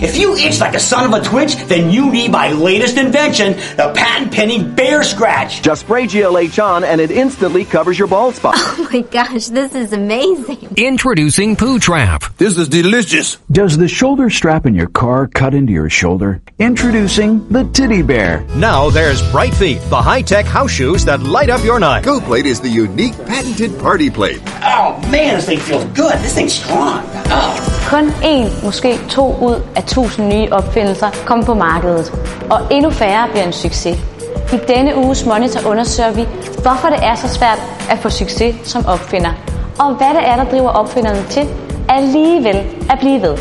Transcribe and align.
If 0.00 0.16
you 0.16 0.36
itch 0.36 0.60
like 0.60 0.74
a 0.74 0.80
son 0.80 1.12
of 1.12 1.20
a 1.20 1.24
twitch, 1.24 1.56
then 1.66 1.90
you 1.90 2.10
need 2.12 2.30
my 2.30 2.52
latest 2.52 2.96
invention, 2.96 3.54
the 3.76 3.92
patent 3.96 4.32
pending 4.32 4.74
Bear 4.74 5.02
Scratch. 5.02 5.60
Just 5.62 5.82
spray 5.82 6.06
GLH 6.06 6.62
on 6.62 6.84
and 6.84 7.00
it 7.00 7.10
instantly 7.10 7.64
covers 7.64 7.98
your 7.98 8.08
bald 8.08 8.34
spot. 8.34 8.54
Oh 8.78 8.90
my 8.92 9.00
gosh, 9.02 9.48
this 9.48 9.74
is 9.74 9.92
amazing. 9.92 10.74
Introducing 10.76 11.56
Poo 11.56 11.78
Trap. 11.78 12.24
This 12.38 12.56
is 12.56 12.68
delicious. 12.68 13.36
Does 13.50 13.76
the 13.76 13.88
shoulder 13.88 14.30
strap 14.30 14.64
in 14.64 14.74
your 14.74 14.88
car 14.88 15.26
cut 15.26 15.52
into 15.52 15.72
your 15.72 15.90
shoulder? 15.90 16.40
Introducing 16.58 17.46
the 17.48 17.64
Titty 17.64 18.02
Bear. 18.02 18.46
Now 18.54 18.88
there's 18.88 19.20
Bright 19.30 19.52
Feet, 19.54 19.80
the 19.90 20.00
high-tech 20.00 20.46
house 20.46 20.70
shoes 20.70 21.04
that 21.04 21.20
light 21.20 21.50
up 21.50 21.62
your 21.64 21.80
night. 21.80 22.04
Go 22.04 22.20
Plate 22.20 22.46
is 22.46 22.60
the 22.60 22.68
unique 22.68 23.14
patented 23.26 23.78
party 23.78 24.08
plate. 24.10 24.40
Oh 24.62 24.98
man, 25.10 25.34
this 25.34 25.46
thing 25.46 25.58
feels 25.58 25.84
good. 25.86 26.14
This 26.20 26.34
thing's 26.34 26.54
strong. 26.54 27.04
Oh. 27.26 27.77
Kun 27.88 28.08
én, 28.22 28.64
måske 28.64 28.98
to 29.08 29.36
ud 29.40 29.62
af 29.76 29.82
tusind 29.82 30.28
nye 30.28 30.48
opfindelser 30.52 31.06
kommer 31.26 31.44
på 31.44 31.54
markedet, 31.54 32.12
og 32.50 32.60
endnu 32.70 32.90
færre 32.90 33.28
bliver 33.30 33.44
en 33.44 33.52
succes. 33.52 33.98
I 34.52 34.56
denne 34.68 34.96
uges 34.96 35.26
Monitor 35.26 35.70
undersøger 35.70 36.12
vi, 36.12 36.26
hvorfor 36.62 36.88
det 36.88 36.98
er 37.02 37.14
så 37.14 37.28
svært 37.28 37.62
at 37.90 37.98
få 37.98 38.10
succes 38.10 38.56
som 38.64 38.86
opfinder, 38.86 39.30
og 39.78 39.94
hvad 39.94 40.08
det 40.08 40.28
er, 40.28 40.36
der 40.36 40.44
driver 40.44 40.68
opfinderne 40.68 41.22
til 41.30 41.48
alligevel 41.88 42.56
at 42.90 42.98
blive 43.00 43.22
ved. 43.22 43.36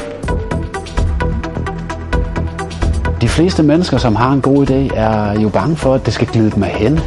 De 3.21 3.29
fleste 3.29 3.63
mennesker, 3.63 3.97
som 3.97 4.15
har 4.15 4.31
en 4.31 4.41
god 4.41 4.69
idé, 4.69 4.97
er 4.99 5.39
jo 5.39 5.49
bange 5.49 5.75
for, 5.75 5.93
at 5.93 6.05
det 6.05 6.13
skal 6.13 6.27
glide 6.27 6.51
dem 6.51 6.63
af 6.63 6.69
hen. 6.69 6.99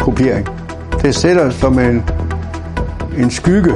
Kopiering. 0.00 0.48
Det 1.02 1.14
sætter 1.14 1.50
som 1.50 1.78
en, 1.78 2.10
en 3.18 3.30
skygge 3.30 3.72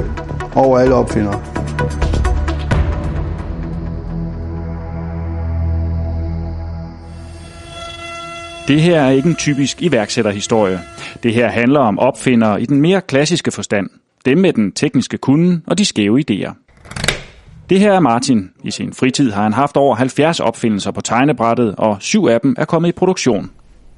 over 0.55 0.79
alle 0.79 0.95
opfindere. 0.95 1.52
Det 8.67 8.81
her 8.81 9.01
er 9.01 9.09
ikke 9.09 9.29
en 9.29 9.35
typisk 9.35 9.81
iværksætterhistorie. 9.81 10.79
Det 11.23 11.33
her 11.33 11.47
handler 11.47 11.79
om 11.79 11.99
opfindere 11.99 12.61
i 12.61 12.65
den 12.65 12.81
mere 12.81 13.01
klassiske 13.01 13.51
forstand. 13.51 13.89
Dem 14.25 14.37
med 14.37 14.53
den 14.53 14.71
tekniske 14.71 15.17
kunden 15.17 15.63
og 15.67 15.77
de 15.77 15.85
skæve 15.85 16.23
idéer. 16.31 16.53
Det 17.69 17.79
her 17.79 17.93
er 17.93 17.99
Martin. 17.99 18.49
I 18.63 18.71
sin 18.71 18.93
fritid 18.93 19.31
har 19.31 19.43
han 19.43 19.53
haft 19.53 19.77
over 19.77 19.95
70 19.95 20.39
opfindelser 20.39 20.91
på 20.91 21.01
tegnebrættet, 21.01 21.75
og 21.77 21.97
syv 21.99 22.25
af 22.25 22.41
dem 22.41 22.55
er 22.57 22.65
kommet 22.65 22.89
i 22.89 22.91
produktion. 22.91 23.49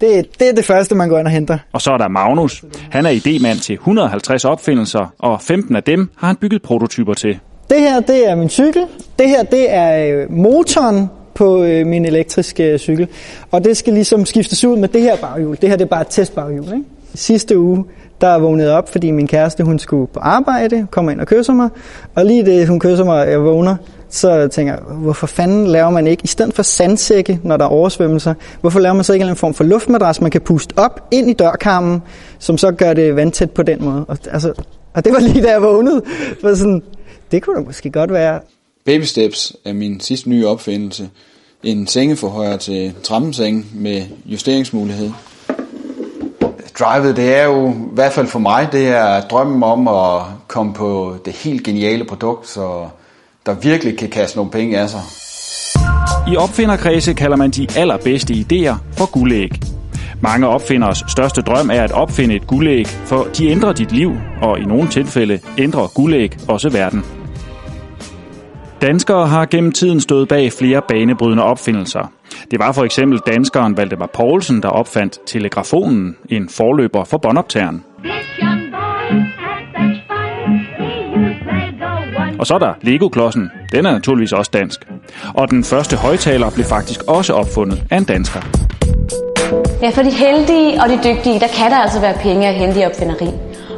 Det, 0.02 0.40
det 0.40 0.50
er 0.50 0.54
det 0.54 0.66
første, 0.66 0.96
man 0.96 1.10
går 1.10 1.20
ind 1.20 1.28
og 1.28 1.34
henter. 1.34 1.58
Og 1.74 1.82
så 1.82 1.92
er 1.92 1.98
der 1.98 2.08
Magnus. 2.08 2.64
Han 2.92 3.06
er 3.06 3.12
idémand 3.12 3.62
til 3.62 3.74
150 3.74 4.46
opfindelser, 4.46 5.14
og 5.20 5.42
15 5.42 5.76
af 5.76 5.84
dem 5.84 6.10
har 6.18 6.28
han 6.28 6.36
bygget 6.36 6.62
prototyper 6.62 7.14
til. 7.14 7.40
Det 7.70 7.80
her, 7.80 8.00
det 8.00 8.30
er 8.30 8.36
min 8.36 8.50
cykel. 8.50 8.86
Det 9.20 9.30
her, 9.30 9.44
det 9.44 9.74
er 9.74 10.22
øh, 10.22 10.32
motoren 10.32 11.10
på 11.36 11.64
øh, 11.64 11.88
min 11.88 12.06
elektriske 12.06 12.72
øh, 12.72 12.80
cykel. 12.80 13.08
Og 13.52 13.64
det 13.64 13.78
skal 13.78 13.94
ligesom 13.94 14.26
skiftes 14.26 14.66
ud 14.66 14.78
med 14.78 14.88
det 14.88 15.02
her 15.02 15.18
baghjul. 15.18 15.58
Det 15.62 15.70
her, 15.70 15.76
det 15.76 15.86
er 15.86 15.90
bare 15.90 16.02
et 16.02 16.08
testbaghjul. 16.10 16.66
Ikke? 16.66 16.84
Sidste 17.16 17.60
uge, 17.60 17.86
der 18.22 18.40
vågnede 18.40 18.74
op, 18.74 18.92
fordi 18.92 19.12
min 19.12 19.28
kæreste, 19.28 19.64
hun 19.64 19.80
skulle 19.80 20.08
på 20.08 20.20
arbejde, 20.20 20.88
kommer 20.92 21.12
ind 21.12 21.22
og 21.22 21.28
kysser 21.28 21.54
mig. 21.54 21.70
Og 22.16 22.26
lige 22.26 22.46
det, 22.46 22.68
hun 22.68 22.80
kysser 22.80 23.06
mig, 23.06 23.30
jeg 23.30 23.44
vågner, 23.44 23.76
så 24.10 24.48
tænker 24.48 24.74
jeg, 24.74 24.82
hvorfor 24.82 25.28
fanden 25.28 25.68
laver 25.68 25.90
man 25.90 26.08
ikke, 26.08 26.24
i 26.24 26.28
stedet 26.28 26.54
for 26.54 26.64
sandsække, 26.64 27.40
når 27.44 27.58
der 27.58 27.66
er 27.66 27.70
oversvømmelser, 27.70 28.34
hvorfor 28.62 28.80
laver 28.80 28.94
man 28.94 29.04
så 29.04 29.14
ikke 29.14 29.26
en 29.26 29.36
form 29.36 29.54
for 29.54 29.64
luftmadras, 29.64 30.22
man 30.22 30.32
kan 30.32 30.42
puste 30.42 30.74
op 30.78 31.08
ind 31.12 31.30
i 31.30 31.34
dørkarmen, 31.34 32.02
som 32.40 32.58
så 32.58 32.72
gør 32.72 32.94
det 32.94 33.16
vandtæt 33.16 33.52
på 33.52 33.64
den 33.64 33.84
måde. 33.84 34.06
Og, 34.08 34.18
altså, 34.32 34.54
og 34.94 35.06
det 35.06 35.14
var 35.14 35.20
lige 35.20 35.44
da 35.44 35.52
jeg 35.52 35.62
vågnede, 35.62 36.02
for 36.42 36.56
sådan, 36.56 36.82
det 37.32 37.44
kunne 37.44 37.56
da 37.56 37.62
måske 37.66 37.92
godt 37.92 38.14
være. 38.14 38.40
Baby 38.86 39.04
Steps 39.04 39.56
er 39.66 39.74
min 39.74 40.00
sidste 40.00 40.30
nye 40.30 40.48
opfindelse. 40.48 41.10
En 41.64 41.88
sengeforhøjer 41.88 42.58
til 42.58 42.94
trammeseng 43.04 43.68
med 43.74 44.04
justeringsmulighed. 44.26 45.12
Drivet, 46.80 47.16
det 47.16 47.36
er 47.36 47.44
jo, 47.44 47.70
i 47.70 47.94
hvert 47.94 48.14
fald 48.14 48.28
for 48.28 48.40
mig, 48.40 48.70
det 48.72 48.88
er 48.88 49.22
drømmen 49.22 49.64
om 49.64 49.88
at 49.88 50.22
komme 50.48 50.74
på 50.74 51.18
det 51.26 51.34
helt 51.34 51.64
geniale 51.64 52.06
produkt, 52.06 52.48
så 52.48 52.88
der 53.46 53.54
virkelig 53.54 53.98
kan 53.98 54.10
kaste 54.10 54.38
nogle 54.38 54.52
penge 54.52 54.80
af 54.80 54.90
sig. 54.90 55.02
I 56.34 56.38
opfinderkredse 56.38 57.14
kalder 57.14 57.38
man 57.38 57.52
de 57.52 57.68
allerbedste 57.76 58.34
idéer 58.34 58.76
for 58.98 59.12
guldæg. 59.12 59.50
Mange 60.22 60.48
opfinderes 60.48 61.04
største 61.08 61.42
drøm 61.42 61.70
er 61.70 61.82
at 61.82 61.92
opfinde 61.92 62.36
et 62.36 62.48
guldæg, 62.48 62.88
for 62.88 63.28
de 63.38 63.48
ændrer 63.48 63.74
dit 63.74 63.92
liv, 63.92 64.12
og 64.42 64.60
i 64.60 64.64
nogle 64.64 64.90
tilfælde 64.90 65.40
ændrer 65.58 65.88
guldæg 65.88 66.32
også 66.48 66.70
verden. 66.70 67.04
Danskere 68.86 69.28
har 69.28 69.46
gennem 69.46 69.72
tiden 69.72 70.02
stået 70.02 70.28
bag 70.28 70.52
flere 70.54 70.82
banebrydende 70.88 71.44
opfindelser. 71.44 72.12
Det 72.52 72.60
var 72.60 72.72
for 72.72 72.84
eksempel 72.84 73.20
danskeren 73.28 73.78
Valdemar 73.78 74.10
Poulsen, 74.14 74.62
der 74.64 74.70
opfandt 74.70 75.20
telegrafonen, 75.28 76.18
en 76.30 76.50
forløber 76.50 77.04
for 77.04 77.18
båndoptageren. 77.18 77.84
Og 82.40 82.48
så 82.48 82.54
er 82.54 82.60
der 82.60 82.74
Lego-klodsen. 82.82 83.52
Den 83.72 83.86
er 83.86 83.92
naturligvis 83.92 84.34
også 84.34 84.52
dansk. 84.54 84.80
Og 85.34 85.52
den 85.52 85.64
første 85.64 85.98
højtaler 85.98 86.50
blev 86.50 86.66
faktisk 86.66 87.04
også 87.08 87.34
opfundet 87.34 87.84
af 87.92 87.98
en 87.98 88.04
dansker. 88.04 88.42
Ja, 89.82 89.90
for 89.90 90.02
de 90.02 90.12
heldige 90.12 90.82
og 90.82 90.90
de 90.90 90.98
dygtige, 90.98 91.40
der 91.40 91.48
kan 91.48 91.72
der 91.72 91.78
altså 91.78 92.02
være 92.02 92.18
penge 92.22 92.48
at 92.48 92.56
hente 92.56 92.80
i 92.82 92.86
opfinderi. 92.86 93.30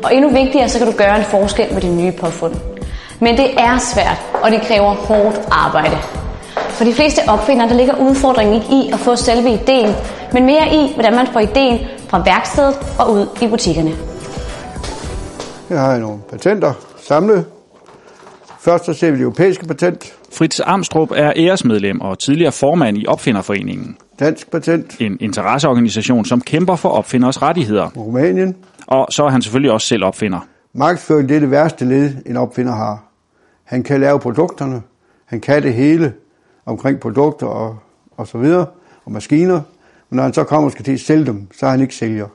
Og 0.03 0.15
endnu 0.15 0.29
vigtigere, 0.29 0.69
så 0.69 0.77
kan 0.77 0.87
du 0.87 0.93
gøre 0.97 1.17
en 1.17 1.23
forskel 1.23 1.73
med 1.73 1.81
de 1.81 1.95
nye 2.01 2.11
påfund. 2.11 2.76
Men 3.19 3.37
det 3.37 3.53
er 3.59 3.77
svært, 3.77 4.19
og 4.43 4.51
det 4.51 4.61
kræver 4.61 4.93
hårdt 4.93 5.39
arbejde. 5.51 5.97
For 6.77 6.83
de 6.83 6.93
fleste 6.93 7.19
opfindere, 7.27 7.69
der 7.69 7.75
ligger 7.75 7.95
udfordringen 7.95 8.55
ikke 8.55 8.67
i 8.71 8.91
at 8.93 8.99
få 8.99 9.15
selve 9.15 9.49
ideen, 9.49 9.95
men 10.33 10.45
mere 10.45 10.67
i, 10.73 10.93
hvordan 10.93 11.15
man 11.15 11.27
får 11.33 11.39
ideen 11.39 11.79
fra 12.09 12.23
værkstedet 12.25 12.75
og 12.99 13.13
ud 13.13 13.27
i 13.41 13.47
butikkerne. 13.47 13.91
Her 15.69 15.77
har 15.77 15.91
jeg 15.91 15.99
nogle 15.99 16.19
patenter 16.31 16.73
samlet. 16.97 17.45
Først 18.59 18.85
så 18.85 18.93
ser 18.93 19.11
vi 19.11 19.17
det 19.17 19.23
europæiske 19.23 19.65
patent. 19.65 20.13
Fritz 20.33 20.59
Amstrup 20.65 21.11
er 21.15 21.33
æresmedlem 21.35 22.01
og 22.01 22.19
tidligere 22.19 22.51
formand 22.51 22.97
i 22.97 23.05
Opfinderforeningen. 23.07 23.97
Dansk 24.19 24.51
patent. 24.51 25.01
En 25.01 25.17
interesseorganisation, 25.19 26.25
som 26.25 26.41
kæmper 26.41 26.75
for 26.75 26.89
opfinders 26.89 27.41
rettigheder. 27.41 27.89
Rumænien. 27.97 28.55
Og 28.87 29.07
så 29.09 29.23
er 29.23 29.29
han 29.29 29.41
selvfølgelig 29.41 29.71
også 29.71 29.87
selv 29.87 30.03
opfinder. 30.03 30.39
Markedsføring 30.73 31.29
det 31.29 31.35
er 31.35 31.39
det 31.39 31.51
værste 31.51 31.85
led, 31.85 32.11
en 32.25 32.37
opfinder 32.37 32.75
har. 32.75 33.06
Han 33.67 33.83
kan 33.83 33.99
lave 33.99 34.19
produkterne. 34.19 34.81
Han 35.25 35.39
kan 35.39 35.63
det 35.63 35.73
hele 35.73 36.13
omkring 36.65 36.99
produkter 36.99 37.47
og, 37.47 37.77
og 38.17 38.27
så 38.27 38.37
videre, 38.37 38.65
og 39.05 39.11
maskiner. 39.11 39.61
Men 40.09 40.15
når 40.15 40.23
han 40.23 40.33
så 40.33 40.43
kommer 40.43 40.65
og 40.65 40.71
skal 40.71 40.85
til 40.85 40.91
at 40.91 40.99
sælge 40.99 41.25
dem, 41.25 41.47
så 41.59 41.65
er 41.65 41.69
han 41.69 41.81
ikke 41.81 41.95
sælger. 41.95 42.27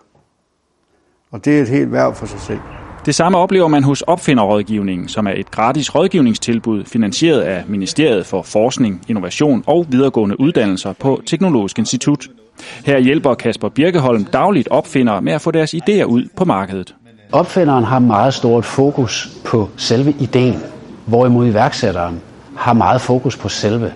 Og 1.31 1.45
det 1.45 1.59
er 1.59 1.63
et 1.63 1.69
helt 1.69 1.93
værv 1.93 2.15
for 2.15 2.27
sig 2.27 2.41
selv. 2.41 2.59
Det 3.07 3.15
samme 3.15 3.39
oplever 3.39 3.69
man 3.69 3.85
hos 3.85 4.03
Opfinderrådgivningen, 4.03 5.09
som 5.09 5.27
er 5.27 5.33
et 5.37 5.51
gratis 5.51 5.95
rådgivningstilbud 5.95 6.85
finansieret 6.85 7.41
af 7.41 7.65
Ministeriet 7.69 8.27
for 8.27 8.43
Forskning, 8.43 9.03
Innovation 9.09 9.65
og 9.67 9.87
videregående 9.89 10.41
uddannelser 10.41 10.93
på 10.93 11.23
Teknologisk 11.27 11.79
Institut. 11.79 12.29
Her 12.85 12.99
hjælper 12.99 13.35
Kasper 13.35 13.69
Birkeholm 13.69 14.25
dagligt 14.25 14.69
opfindere 14.69 15.23
med 15.23 15.33
at 15.33 15.41
få 15.41 15.51
deres 15.51 15.75
idéer 15.75 16.05
ud 16.05 16.29
på 16.37 16.45
markedet. 16.45 16.95
Opfinderen 17.33 17.85
har 17.85 17.99
meget 17.99 18.35
stort 18.35 18.65
fokus 18.65 19.41
på 19.45 19.69
selve 19.77 20.15
ideen, 20.21 20.61
hvorimod 21.07 21.47
iværksætteren 21.47 22.21
har 22.57 22.73
meget 22.73 23.01
fokus 23.01 23.37
på 23.37 23.49
selve 23.49 23.93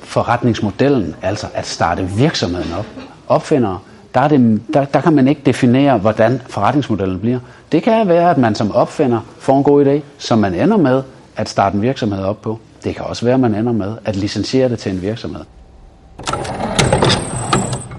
forretningsmodellen, 0.00 1.16
altså 1.22 1.46
at 1.54 1.66
starte 1.66 2.08
virksomheden 2.16 2.72
op. 2.78 2.86
Opfindere, 3.28 3.78
der, 4.14 4.20
er 4.20 4.28
det, 4.28 4.62
der, 4.74 4.84
der 4.84 5.00
kan 5.00 5.12
man 5.12 5.28
ikke 5.28 5.40
definere, 5.46 5.98
hvordan 5.98 6.40
forretningsmodellen 6.48 7.20
bliver. 7.20 7.38
Det 7.72 7.82
kan 7.82 8.08
være, 8.08 8.30
at 8.30 8.38
man 8.38 8.54
som 8.54 8.74
opfinder 8.74 9.20
får 9.38 9.58
en 9.58 9.64
god 9.64 9.86
idé, 9.86 10.00
som 10.18 10.38
man 10.38 10.54
ender 10.54 10.76
med 10.76 11.02
at 11.36 11.48
starte 11.48 11.76
en 11.76 11.82
virksomhed 11.82 12.24
op 12.24 12.42
på. 12.42 12.58
Det 12.84 12.96
kan 12.96 13.04
også 13.04 13.24
være, 13.24 13.34
at 13.34 13.40
man 13.40 13.54
ender 13.54 13.72
med 13.72 13.94
at 14.04 14.16
licensiere 14.16 14.68
det 14.68 14.78
til 14.78 14.92
en 14.92 15.02
virksomhed. 15.02 15.44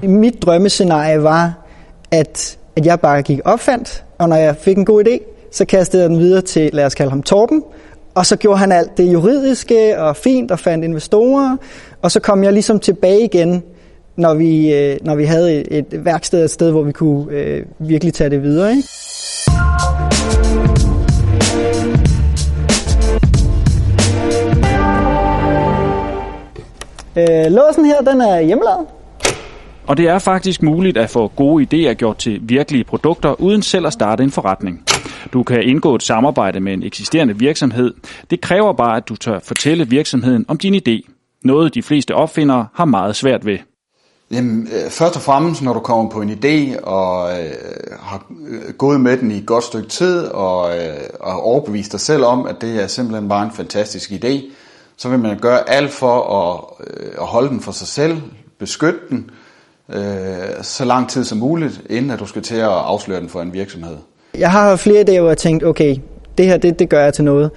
Mit 0.04 0.42
drømmescenarie 0.42 1.24
var, 1.24 1.54
at, 2.12 2.58
at 2.76 2.86
jeg 2.86 3.00
bare 3.00 3.22
gik 3.22 3.40
opfandt, 3.46 4.04
og 4.18 4.30
når 4.30 4.36
jeg 4.36 4.56
fik 4.56 4.78
en 4.78 4.86
god 4.86 5.04
idé, 5.04 5.20
så 5.52 5.66
kastede 5.66 6.02
jeg 6.04 6.10
den 6.10 6.20
videre 6.20 6.42
til, 6.42 6.70
lad 6.74 6.86
os 6.86 6.96
kalde 6.96 7.10
ham 7.10 7.24
Torben, 7.24 7.64
og 8.18 8.26
så 8.26 8.36
gjorde 8.36 8.60
han 8.60 8.72
alt 8.72 8.98
det 8.98 9.14
juridiske 9.14 10.02
og 10.02 10.16
fint 10.16 10.52
og 10.52 10.60
fandt 10.60 10.86
investorer, 10.86 11.58
og 12.02 12.12
så 12.12 12.20
kom 12.20 12.44
jeg 12.44 12.54
ligesom 12.54 12.80
tilbage 12.80 13.24
igen, 13.24 13.64
når 14.16 14.34
vi, 14.34 14.74
øh, 14.74 14.98
når 15.02 15.16
vi 15.16 15.24
havde 15.24 15.54
et, 15.54 15.68
et 15.92 16.06
værksted 16.06 16.44
et 16.44 16.52
sted, 16.52 16.72
hvor 16.72 16.84
vi 16.84 16.92
kunne 16.92 17.32
øh, 17.32 17.66
virkelig 17.80 18.14
tage 18.14 18.30
det 18.30 18.44
videre. 18.44 18.70
Ikke? 18.70 18.84
Øh, 27.16 27.52
låsen 27.52 27.86
her, 27.86 28.02
den 28.02 28.22
er 28.22 28.42
hjemmelavet. 28.42 28.86
Og 29.88 29.98
det 29.98 30.08
er 30.08 30.20
faktisk 30.20 30.64
muligt 30.64 30.98
at 30.98 31.10
få 31.10 31.28
gode 31.28 31.64
idéer 31.64 31.94
gjort 31.94 32.18
til 32.18 32.40
virkelige 32.42 32.84
produkter, 32.84 33.42
uden 33.42 33.62
selv 33.62 33.88
at 33.88 33.94
starte 33.94 34.24
en 34.24 34.32
forretning. 34.32 34.84
Du 35.34 35.44
kan 35.44 35.64
indgå 35.64 35.96
et 35.96 36.04
samarbejde 36.04 36.60
med 36.60 36.74
en 36.74 36.84
eksisterende 36.84 37.40
virksomhed. 37.40 37.94
Det 38.30 38.42
kræver 38.42 38.74
bare, 38.74 38.98
at 38.98 39.10
du 39.10 39.16
tør 39.16 39.40
fortælle 39.40 39.90
virksomheden 39.90 40.46
om 40.48 40.58
din 40.58 40.76
idé. 40.76 41.12
Noget 41.44 41.76
de 41.76 41.84
fleste 41.84 42.16
opfindere 42.16 42.68
har 42.74 42.86
meget 42.86 43.16
svært 43.16 43.46
ved. 43.46 43.58
Jamen, 44.32 44.68
øh, 44.68 44.90
først 44.90 45.16
og 45.16 45.22
fremmest, 45.22 45.62
når 45.62 45.74
du 45.74 45.80
kommer 45.80 46.10
på 46.10 46.22
en 46.22 46.30
idé 46.30 46.84
og 46.84 47.40
øh, 47.40 47.52
har 48.00 48.26
øh, 48.48 48.74
gået 48.74 49.02
med 49.02 49.18
den 49.18 49.32
i 49.32 49.38
et 49.38 49.46
godt 49.46 49.64
stykke 49.64 49.90
tid 49.90 50.26
og, 50.26 50.78
øh, 50.78 50.98
og 51.20 51.44
overbevist 51.44 51.92
dig 51.92 52.00
selv 52.00 52.24
om, 52.24 52.46
at 52.46 52.62
det 52.62 52.84
er 52.84 52.88
simpelthen 52.88 53.30
bare 53.30 53.46
en 53.46 53.52
fantastisk 53.52 54.12
idé, 54.12 54.42
så 54.98 55.10
vil 55.10 55.20
man 55.20 55.40
gøre 55.40 55.70
alt 55.70 55.92
for 55.92 56.22
at, 56.22 56.88
øh, 56.88 57.12
at 57.20 57.26
holde 57.26 57.50
den 57.50 57.62
for 57.62 57.72
sig 57.72 57.88
selv, 57.88 58.18
beskytte 58.60 59.00
den 59.10 59.30
øh, 59.90 60.64
så 60.64 60.86
lang 60.86 61.10
tid 61.10 61.24
som 61.24 61.38
muligt, 61.38 61.82
inden 61.90 62.12
at 62.12 62.20
du 62.20 62.26
skal 62.26 62.42
til 62.42 62.56
at 62.56 62.70
afsløre 62.70 63.20
den 63.20 63.30
for 63.30 63.42
en 63.42 63.54
virksomhed. 63.54 63.98
Jeg 64.38 64.52
har 64.52 64.76
flere 64.76 65.04
dage, 65.04 65.20
hvor 65.20 65.30
jeg 65.30 65.38
tænkt, 65.38 65.64
okay, 65.64 65.96
det 66.38 66.46
her, 66.46 66.58
det, 66.58 66.80
det 66.80 66.90
gør 66.90 67.04
jeg 67.04 67.14
til 67.14 67.24
noget. 67.24 67.52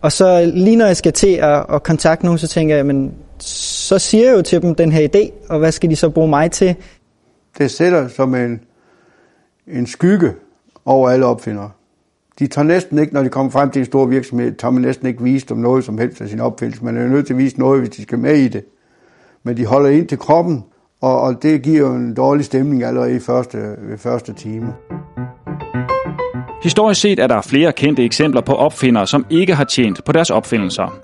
Og 0.00 0.12
så 0.12 0.52
lige 0.54 0.76
når 0.76 0.86
jeg 0.86 0.96
skal 0.96 1.12
til 1.12 1.32
at, 1.32 1.66
at 1.72 1.82
kontakte 1.82 2.24
nogen, 2.24 2.38
så 2.38 2.48
tænker 2.48 2.76
jeg, 2.76 2.86
men 2.86 3.14
så 3.38 3.98
siger 3.98 4.24
jeg 4.24 4.36
jo 4.36 4.42
til 4.42 4.62
dem 4.62 4.74
den 4.74 4.92
her 4.92 5.08
idé, 5.14 5.32
og 5.48 5.58
hvad 5.58 5.72
skal 5.72 5.90
de 5.90 5.96
så 5.96 6.10
bruge 6.10 6.28
mig 6.28 6.50
til? 6.50 6.76
Det 7.58 7.70
sætter 7.70 8.08
som 8.08 8.34
en, 8.34 8.60
en 9.66 9.86
skygge 9.86 10.32
over 10.84 11.10
alle 11.10 11.26
opfindere. 11.26 11.70
De 12.38 12.46
tager 12.46 12.66
næsten 12.66 12.98
ikke, 12.98 13.14
når 13.14 13.22
de 13.22 13.28
kommer 13.28 13.52
frem 13.52 13.70
til 13.70 13.80
en 13.80 13.86
stor 13.86 14.06
virksomhed, 14.06 14.52
tager 14.52 14.72
man 14.72 14.82
næsten 14.82 15.06
ikke 15.06 15.22
vise 15.22 15.46
dem 15.46 15.56
noget 15.56 15.84
som 15.84 15.98
helst 15.98 16.20
af 16.20 16.28
sin 16.28 16.40
opfindelse. 16.40 16.84
Man 16.84 16.96
er 16.96 17.02
jo 17.02 17.08
nødt 17.08 17.26
til 17.26 17.34
at 17.34 17.38
vise 17.38 17.58
noget, 17.58 17.80
hvis 17.80 17.90
de 17.90 18.02
skal 18.02 18.18
med 18.18 18.36
i 18.36 18.48
det. 18.48 18.64
Men 19.42 19.56
de 19.56 19.66
holder 19.66 19.90
ind 19.90 20.08
til 20.08 20.18
kroppen, 20.18 20.64
og, 21.00 21.20
og 21.20 21.42
det 21.42 21.62
giver 21.62 21.78
jo 21.78 21.94
en 21.94 22.14
dårlig 22.14 22.44
stemning 22.44 22.84
allerede 22.84 23.16
i 23.16 23.18
første, 23.18 23.58
ved 23.58 23.98
første 23.98 24.32
time. 24.32 24.74
Historisk 26.64 27.00
set 27.00 27.18
er 27.18 27.26
der 27.26 27.40
flere 27.42 27.72
kendte 27.72 28.04
eksempler 28.04 28.40
på 28.40 28.54
opfindere, 28.54 29.06
som 29.06 29.26
ikke 29.30 29.54
har 29.54 29.64
tjent 29.64 30.04
på 30.04 30.12
deres 30.12 30.30
opfindelser. 30.30 30.98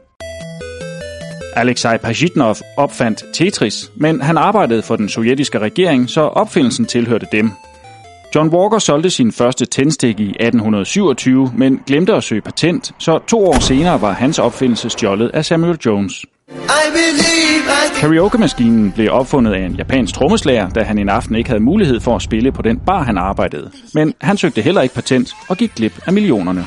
Alexei 1.56 1.98
Pajitnov 1.98 2.56
opfandt 2.76 3.24
Tetris, 3.34 3.92
men 3.96 4.20
han 4.20 4.38
arbejdede 4.38 4.82
for 4.82 4.96
den 4.96 5.08
sovjetiske 5.08 5.58
regering, 5.58 6.10
så 6.10 6.20
opfindelsen 6.20 6.86
tilhørte 6.86 7.26
dem. 7.32 7.50
John 8.34 8.48
Walker 8.48 8.78
solgte 8.78 9.10
sin 9.10 9.32
første 9.32 9.66
tændstik 9.66 10.20
i 10.20 10.28
1827, 10.28 11.52
men 11.56 11.80
glemte 11.86 12.14
at 12.14 12.24
søge 12.24 12.40
patent, 12.40 12.92
så 12.98 13.18
to 13.18 13.46
år 13.46 13.60
senere 13.60 14.00
var 14.00 14.12
hans 14.12 14.38
opfindelse 14.38 14.90
stjålet 14.90 15.30
af 15.34 15.44
Samuel 15.44 15.78
Jones. 15.86 16.24
Karaoke-maskinen 18.00 18.92
blev 18.92 19.12
opfundet 19.12 19.52
af 19.52 19.60
en 19.60 19.74
japansk 19.74 20.14
trommeslager, 20.14 20.68
da 20.68 20.82
han 20.82 20.98
en 20.98 21.08
aften 21.08 21.34
ikke 21.36 21.50
havde 21.50 21.62
mulighed 21.62 22.00
for 22.00 22.16
at 22.16 22.22
spille 22.22 22.52
på 22.52 22.62
den 22.62 22.78
bar, 22.78 23.02
han 23.02 23.18
arbejdede. 23.18 23.70
Men 23.94 24.14
han 24.20 24.36
søgte 24.36 24.62
heller 24.62 24.80
ikke 24.80 24.94
patent 24.94 25.34
og 25.48 25.56
gik 25.56 25.74
glip 25.74 25.92
af 26.06 26.12
millionerne. 26.12 26.66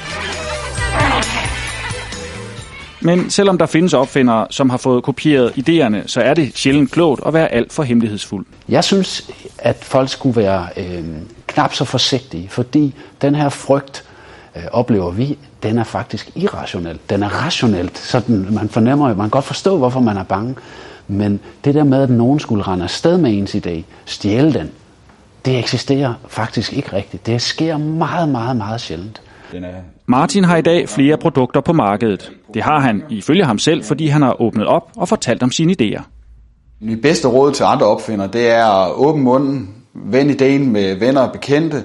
Men 3.01 3.29
selvom 3.29 3.57
der 3.57 3.65
findes 3.65 3.93
opfindere, 3.93 4.47
som 4.49 4.69
har 4.69 4.77
fået 4.77 5.03
kopieret 5.03 5.51
idéerne, 5.57 6.07
så 6.07 6.21
er 6.21 6.33
det 6.33 6.57
sjældent 6.57 6.91
klogt 6.91 7.21
at 7.25 7.33
være 7.33 7.51
alt 7.51 7.73
for 7.73 7.83
hemmelighedsfuld. 7.83 8.45
Jeg 8.69 8.83
synes, 8.83 9.31
at 9.57 9.75
folk 9.81 10.09
skulle 10.09 10.41
være 10.41 10.67
øh, 10.77 11.03
knap 11.47 11.73
så 11.73 11.85
forsigtige, 11.85 12.49
fordi 12.49 12.93
den 13.21 13.35
her 13.35 13.49
frygt, 13.49 14.03
øh, 14.55 14.63
oplever 14.71 15.11
vi, 15.11 15.37
den 15.63 15.77
er 15.77 15.83
faktisk 15.83 16.31
irrationel. 16.35 16.99
Den 17.09 17.23
er 17.23 17.45
rationelt, 17.45 17.97
så 17.97 18.19
den, 18.19 18.55
man 18.55 18.69
fornemmer 18.69 19.09
jo, 19.09 19.15
man 19.15 19.23
kan 19.23 19.29
godt 19.29 19.45
forstå, 19.45 19.77
hvorfor 19.77 19.99
man 19.99 20.17
er 20.17 20.23
bange. 20.23 20.55
Men 21.07 21.39
det 21.65 21.75
der 21.75 21.83
med, 21.83 22.03
at 22.03 22.09
nogen 22.09 22.39
skulle 22.39 22.63
rende 22.63 22.83
afsted 22.83 23.17
med 23.17 23.37
ens 23.37 23.55
idé, 23.55 23.83
stjæle 24.05 24.53
den, 24.53 24.71
det 25.45 25.59
eksisterer 25.59 26.13
faktisk 26.27 26.73
ikke 26.73 26.93
rigtigt. 26.93 27.25
Det 27.25 27.41
sker 27.41 27.77
meget, 27.77 28.29
meget, 28.29 28.57
meget 28.57 28.81
sjældent. 28.81 29.21
Martin 30.05 30.43
har 30.43 30.57
i 30.57 30.61
dag 30.61 30.89
flere 30.89 31.17
produkter 31.17 31.61
på 31.61 31.73
markedet. 31.73 32.31
Det 32.53 32.63
har 32.63 32.79
han 32.79 33.03
ifølge 33.09 33.45
ham 33.45 33.59
selv, 33.59 33.83
fordi 33.83 34.07
han 34.07 34.21
har 34.21 34.41
åbnet 34.41 34.67
op 34.67 34.91
og 34.95 35.09
fortalt 35.09 35.43
om 35.43 35.51
sine 35.51 35.75
idéer. 35.81 36.01
Mit 36.79 37.01
bedste 37.01 37.27
råd 37.27 37.51
til 37.51 37.63
andre 37.63 37.85
opfindere, 37.85 38.27
det 38.27 38.49
er 38.49 38.65
at 38.65 38.91
åbne 38.95 39.23
munden, 39.23 39.75
vend 39.93 40.31
ideen 40.31 40.71
med 40.71 40.95
venner 40.95 41.21
og 41.21 41.31
bekendte, 41.31 41.83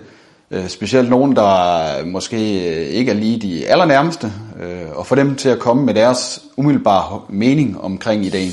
øh, 0.51 0.69
specielt 0.69 1.11
nogen, 1.11 1.37
der 1.37 2.05
måske 2.07 2.69
øh, 2.69 2.87
ikke 2.87 3.11
er 3.11 3.15
lige 3.15 3.39
de 3.39 3.67
allernærmeste, 3.67 4.33
øh, 4.61 4.99
og 4.99 5.07
få 5.07 5.15
dem 5.15 5.37
til 5.37 5.49
at 5.49 5.59
komme 5.59 5.85
med 5.85 5.95
deres 5.95 6.43
umiddelbare 6.57 7.21
mening 7.29 7.81
omkring 7.81 8.25
ideen. 8.25 8.53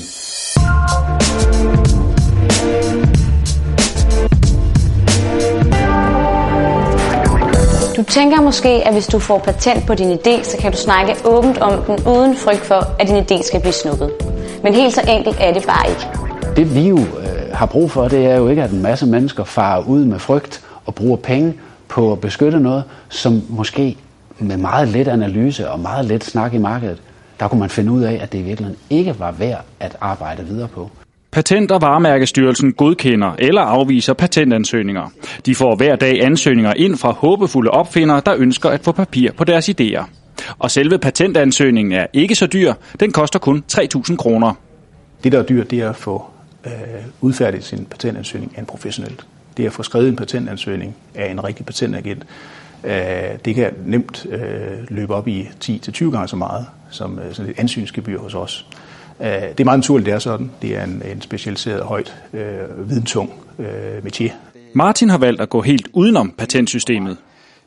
Du 7.96 8.02
tænker 8.02 8.40
måske, 8.40 8.68
at 8.68 8.92
hvis 8.92 9.06
du 9.06 9.18
får 9.18 9.38
patent 9.38 9.86
på 9.86 9.94
din 9.94 10.12
idé, 10.12 10.44
så 10.44 10.56
kan 10.60 10.72
du 10.72 10.78
snakke 10.78 11.16
åbent 11.24 11.58
om 11.58 11.82
den, 11.82 12.06
uden 12.06 12.36
frygt 12.36 12.60
for, 12.60 12.94
at 12.98 13.08
din 13.08 13.16
idé 13.16 13.46
skal 13.46 13.60
blive 13.60 13.72
snuppet. 13.72 14.10
Men 14.62 14.74
helt 14.74 14.94
så 14.94 15.00
enkelt 15.08 15.36
er 15.40 15.52
det 15.52 15.66
bare 15.66 15.90
ikke. 15.90 16.08
Det 16.56 16.74
vi 16.74 16.88
jo 16.88 16.98
øh, 16.98 17.52
har 17.52 17.66
brug 17.66 17.90
for, 17.90 18.08
det 18.08 18.26
er 18.26 18.36
jo 18.36 18.48
ikke, 18.48 18.62
at 18.62 18.70
en 18.70 18.82
masse 18.82 19.06
mennesker 19.06 19.44
farer 19.44 19.88
ud 19.88 20.04
med 20.04 20.18
frygt 20.18 20.64
og 20.86 20.94
bruger 20.94 21.16
penge 21.16 21.54
på 21.88 22.12
at 22.12 22.20
beskytte 22.20 22.60
noget, 22.60 22.84
som 23.08 23.42
måske 23.48 23.96
med 24.38 24.56
meget 24.56 24.88
let 24.88 25.08
analyse 25.08 25.70
og 25.70 25.80
meget 25.80 26.04
let 26.04 26.24
snak 26.24 26.54
i 26.54 26.58
markedet, 26.58 27.02
der 27.40 27.48
kunne 27.48 27.60
man 27.60 27.70
finde 27.70 27.92
ud 27.92 28.02
af, 28.02 28.18
at 28.22 28.32
det 28.32 28.38
i 28.38 28.42
virkeligheden 28.42 28.80
ikke 28.90 29.18
var 29.18 29.32
værd 29.32 29.64
at 29.80 29.96
arbejde 30.00 30.44
videre 30.44 30.68
på. 30.68 30.90
Patent- 31.36 31.70
og 31.70 31.82
varemærkestyrelsen 31.82 32.72
godkender 32.72 33.34
eller 33.38 33.60
afviser 33.60 34.12
patentansøgninger. 34.12 35.10
De 35.46 35.54
får 35.54 35.76
hver 35.76 35.96
dag 35.96 36.24
ansøgninger 36.24 36.72
ind 36.74 36.96
fra 36.96 37.12
håbefulde 37.12 37.70
opfindere, 37.70 38.22
der 38.26 38.34
ønsker 38.38 38.70
at 38.70 38.80
få 38.80 38.92
papir 38.92 39.32
på 39.32 39.44
deres 39.44 39.68
idéer. 39.68 40.04
Og 40.58 40.70
selve 40.70 40.98
patentansøgningen 40.98 41.92
er 41.92 42.06
ikke 42.12 42.34
så 42.34 42.46
dyr. 42.46 42.72
Den 43.00 43.12
koster 43.12 43.38
kun 43.38 43.64
3.000 43.72 44.16
kroner. 44.16 44.54
Det, 45.24 45.32
der 45.32 45.38
er 45.38 45.42
dyrt, 45.42 45.70
det 45.70 45.80
er 45.80 45.88
at 45.90 45.96
få 45.96 46.24
øh, 46.66 46.72
udfærdiget 47.20 47.64
sin 47.64 47.84
patentansøgning 47.84 48.52
af 48.56 48.60
en 48.60 48.66
professionel. 48.66 49.20
Det 49.56 49.66
at 49.66 49.72
få 49.72 49.82
skrevet 49.82 50.08
en 50.08 50.16
patentansøgning 50.16 50.96
af 51.14 51.30
en 51.30 51.44
rigtig 51.44 51.66
patentagent. 51.66 52.26
Øh, 52.84 52.92
det 53.44 53.54
kan 53.54 53.72
nemt 53.86 54.26
øh, 54.30 54.78
løbe 54.88 55.14
op 55.14 55.28
i 55.28 55.48
10-20 55.64 56.10
gange 56.10 56.28
så 56.28 56.36
meget 56.36 56.66
som 56.90 57.18
øh, 57.18 57.34
sådan 57.34 57.50
et 57.50 57.58
ansøgningsgebyr 57.58 58.18
hos 58.18 58.34
os. 58.34 58.66
Øh, 59.20 59.26
det 59.26 59.60
er 59.60 59.64
meget 59.64 59.78
naturligt, 59.78 60.06
det 60.06 60.14
er 60.14 60.18
sådan. 60.18 60.50
Det 60.62 60.76
er 60.76 60.84
en, 60.84 61.02
en 61.12 61.20
specialiseret, 61.20 61.82
højt, 61.82 62.16
øh, 62.32 62.90
videntung 62.90 63.32
øh, 63.58 63.98
métier. 64.04 64.32
Martin 64.72 65.10
har 65.10 65.18
valgt 65.18 65.40
at 65.40 65.48
gå 65.48 65.62
helt 65.62 65.88
udenom 65.92 66.30
patentsystemet. 66.38 67.16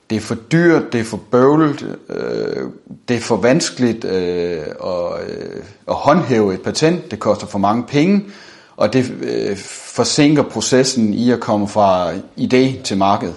Det 0.09 0.15
er 0.15 0.19
for 0.19 0.35
dyrt, 0.35 0.93
det 0.93 0.99
er 0.99 1.03
for 1.03 1.19
bøvlet, 1.31 1.97
øh, 2.09 2.67
det 3.07 3.17
er 3.17 3.21
for 3.21 3.37
vanskeligt 3.37 4.05
øh, 4.05 4.61
at, 4.83 5.29
øh, 5.29 5.63
at 5.87 5.95
håndhæve 5.95 6.53
et 6.53 6.61
patent, 6.61 7.11
det 7.11 7.19
koster 7.19 7.47
for 7.47 7.59
mange 7.59 7.83
penge, 7.83 8.25
og 8.79 8.93
det 8.93 9.11
øh, 9.21 9.57
forsinker 9.95 10.43
processen 10.43 11.13
i 11.13 11.31
at 11.31 11.39
komme 11.39 11.67
fra 11.67 12.11
idé 12.37 12.81
til 12.83 12.97
marked. 12.97 13.33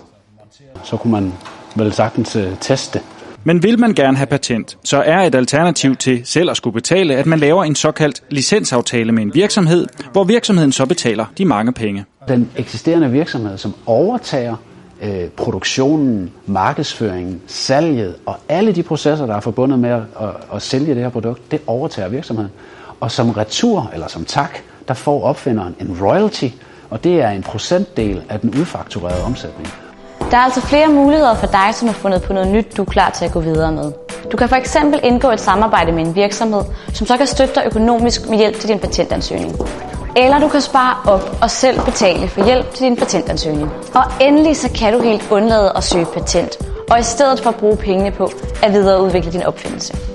Så 0.85 0.97
kunne 0.97 1.13
man 1.13 1.33
vel 1.77 1.93
sagtens 1.93 2.37
øh, 2.37 2.59
teste 2.61 3.01
men 3.45 3.63
vil 3.63 3.79
man 3.79 3.95
gerne 3.95 4.17
have 4.17 4.27
patent, 4.27 4.79
så 4.85 5.03
er 5.07 5.19
et 5.19 5.35
alternativ 5.35 5.97
til 5.97 6.23
selv 6.25 6.51
at 6.51 6.57
skulle 6.57 6.75
betale, 6.75 7.17
at 7.17 7.27
man 7.27 7.39
laver 7.39 7.65
en 7.65 7.75
såkaldt 7.75 8.23
licensaftale 8.31 9.13
med 9.13 9.23
en 9.23 9.35
virksomhed, 9.35 9.87
hvor 10.13 10.25
virksomheden 10.25 10.73
så 10.73 10.87
betaler 10.87 11.27
de 11.39 11.45
mange 11.45 11.73
penge. 11.73 12.05
Den 12.29 12.51
eksisterende 12.57 13.11
virksomhed, 13.11 13.59
som 13.59 13.75
overtager 13.87 14.57
øh, 15.03 15.29
produktionen, 15.29 16.31
markedsføringen, 16.47 17.41
salget 17.47 18.15
og 18.27 18.37
alle 18.49 18.73
de 18.73 18.83
processer, 18.83 19.27
der 19.27 19.35
er 19.37 19.41
forbundet 19.41 19.79
med 19.79 19.91
at, 19.91 20.03
at, 20.21 20.29
at 20.55 20.63
sælge 20.63 20.95
det 20.95 21.03
her 21.03 21.11
produkt, 21.11 21.51
det 21.51 21.61
overtager 21.67 22.09
virksomheden. 22.09 22.51
Og 23.01 23.11
som 23.11 23.31
retur, 23.31 23.91
eller 23.95 24.09
som 24.09 24.25
tak, 24.25 24.59
der 24.93 24.97
får 24.97 25.25
opfinderen 25.25 25.77
en 25.81 25.99
royalty, 26.03 26.49
og 26.91 27.05
det 27.05 27.23
er 27.23 27.31
en 27.31 27.43
procentdel 27.43 28.23
af 28.29 28.41
den 28.41 28.55
udfakturerede 28.61 29.25
omsætning. 29.25 29.69
Der 30.31 30.37
er 30.37 30.41
altså 30.41 30.61
flere 30.61 30.89
muligheder 30.89 31.35
for 31.35 31.47
dig, 31.47 31.69
som 31.75 31.89
har 31.89 31.95
fundet 31.95 32.23
på 32.23 32.33
noget 32.33 32.49
nyt, 32.49 32.77
du 32.77 32.83
er 32.83 32.87
klar 32.87 33.11
til 33.11 33.25
at 33.25 33.33
gå 33.33 33.41
videre 33.41 33.73
med. 33.73 33.93
Du 34.33 34.37
kan 34.37 34.49
for 34.49 34.57
eksempel 34.57 35.01
indgå 35.03 35.31
et 35.31 35.41
samarbejde 35.41 35.93
med 35.93 36.07
en 36.07 36.15
virksomhed, 36.15 36.63
som 36.95 37.07
så 37.07 37.17
kan 37.17 37.27
støtte 37.27 37.55
dig 37.55 37.63
økonomisk 37.67 38.29
med 38.29 38.39
hjælp 38.39 38.61
til 38.61 38.69
din 38.69 38.79
patentansøgning. 38.79 39.53
Eller 40.17 40.41
du 40.41 40.49
kan 40.49 40.61
spare 40.61 40.97
op 41.07 41.39
og 41.43 41.51
selv 41.51 41.81
betale 41.85 42.29
for 42.29 42.45
hjælp 42.45 42.75
til 42.75 42.87
din 42.87 42.97
patentansøgning. 42.97 43.71
Og 43.95 44.05
endelig 44.21 44.57
så 44.57 44.69
kan 44.79 44.93
du 44.93 45.03
helt 45.03 45.31
undlade 45.31 45.73
at 45.77 45.85
søge 45.85 46.07
patent, 46.15 46.59
og 46.91 47.01
i 47.01 47.03
stedet 47.03 47.41
for 47.41 47.51
at 47.51 47.57
bruge 47.57 47.77
pengene 47.77 48.11
på 48.11 48.31
at 48.63 48.73
videreudvikle 48.73 49.33
din 49.33 49.43
opfindelse. 49.43 50.12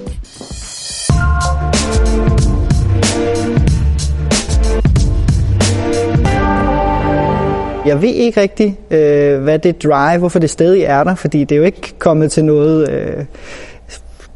Jeg 7.87 8.01
ved 8.01 8.09
ikke 8.09 8.41
rigtig, 8.41 8.79
øh, 8.91 9.43
hvad 9.43 9.59
det 9.59 9.83
drive, 9.83 10.17
hvorfor 10.17 10.39
det 10.39 10.49
stadig 10.49 10.83
er 10.83 11.03
der, 11.03 11.15
fordi 11.15 11.43
det 11.43 11.55
er 11.55 11.59
jo 11.59 11.63
ikke 11.63 11.93
kommet 11.99 12.31
til 12.31 12.45
noget... 12.45 12.89
Øh, 12.89 13.25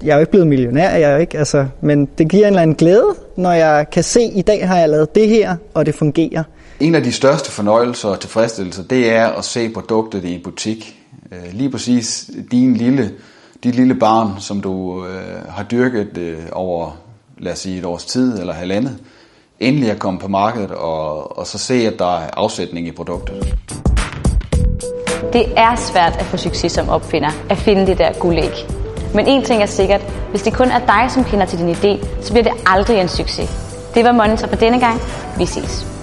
jeg 0.03 0.11
er 0.11 0.15
jo 0.15 0.19
ikke 0.19 0.31
blevet 0.31 0.47
millionær, 0.47 0.89
jeg 0.89 1.09
er 1.09 1.13
jo 1.13 1.19
ikke, 1.19 1.37
altså, 1.37 1.65
men 1.81 2.05
det 2.17 2.29
giver 2.29 2.47
en 2.47 2.47
eller 2.47 2.61
anden 2.61 2.75
glæde, 2.75 3.15
når 3.35 3.51
jeg 3.51 3.85
kan 3.91 4.03
se, 4.03 4.19
at 4.19 4.31
i 4.35 4.41
dag 4.41 4.67
har 4.67 4.77
jeg 4.77 4.89
lavet 4.89 5.15
det 5.15 5.27
her, 5.27 5.55
og 5.73 5.85
det 5.85 5.95
fungerer. 5.95 6.43
En 6.79 6.95
af 6.95 7.03
de 7.03 7.11
største 7.11 7.51
fornøjelser 7.51 8.09
og 8.09 8.19
tilfredsstillelser, 8.19 8.83
det 8.83 9.11
er 9.11 9.27
at 9.27 9.45
se 9.45 9.69
produktet 9.69 10.25
i 10.25 10.33
en 10.35 10.41
butik. 10.43 10.99
Øh, 11.31 11.53
lige 11.53 11.69
præcis 11.69 12.29
din 12.51 12.73
lille, 12.73 13.11
dit 13.63 13.75
lille 13.75 13.95
barn, 13.95 14.29
som 14.39 14.61
du 14.61 15.05
øh, 15.05 15.49
har 15.49 15.63
dyrket 15.63 16.17
øh, 16.17 16.37
over, 16.51 17.01
lad 17.37 17.51
os 17.51 17.59
sige, 17.59 17.79
et 17.79 17.85
års 17.85 18.05
tid 18.05 18.39
eller 18.39 18.53
halvandet, 18.53 18.97
endelig 19.61 19.91
at 19.91 19.99
komme 19.99 20.19
på 20.19 20.27
markedet 20.27 20.71
og, 20.71 21.37
og 21.37 21.47
så 21.47 21.57
se, 21.57 21.73
at 21.73 21.99
der 21.99 22.17
er 22.17 22.29
afsætning 22.37 22.87
i 22.87 22.91
produktet. 22.91 23.57
Det 25.33 25.45
er 25.57 25.75
svært 25.75 26.15
at 26.19 26.25
få 26.25 26.37
succes 26.37 26.71
som 26.71 26.89
opfinder, 26.89 27.29
at 27.49 27.57
finde 27.57 27.87
det 27.87 27.97
der 27.97 28.13
guldæg. 28.19 28.51
Men 29.15 29.27
en 29.27 29.43
ting 29.43 29.61
er 29.61 29.65
sikkert, 29.65 30.01
hvis 30.29 30.41
det 30.41 30.53
kun 30.53 30.67
er 30.67 30.79
dig, 30.79 31.11
som 31.11 31.23
kender 31.23 31.45
til 31.45 31.59
din 31.59 31.69
idé, 31.69 32.05
så 32.21 32.33
bliver 32.33 32.43
det 32.43 32.53
aldrig 32.65 33.01
en 33.01 33.07
succes. 33.07 33.49
Det 33.95 34.03
var 34.05 34.11
Monitor 34.11 34.47
for 34.47 34.55
denne 34.55 34.79
gang. 34.79 35.01
Vi 35.37 35.45
ses. 35.45 36.00